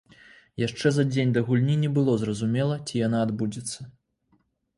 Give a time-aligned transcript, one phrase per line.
[0.67, 3.79] Яшчэ за дзень да гульні не было зразумела, ці яна адбудзецца.